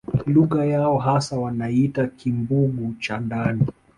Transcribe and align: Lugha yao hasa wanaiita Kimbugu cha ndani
Lugha 0.25 0.65
yao 0.65 0.97
hasa 0.97 1.37
wanaiita 1.39 2.07
Kimbugu 2.07 2.93
cha 2.99 3.17
ndani 3.19 3.67